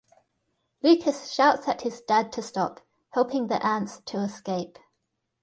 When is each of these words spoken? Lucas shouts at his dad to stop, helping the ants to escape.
Lucas 0.81 1.29
shouts 1.31 1.67
at 1.67 1.81
his 1.81 2.01
dad 2.01 2.31
to 2.31 2.41
stop, 2.41 2.79
helping 3.11 3.45
the 3.45 3.63
ants 3.63 4.01
to 4.07 4.17
escape. 4.17 4.79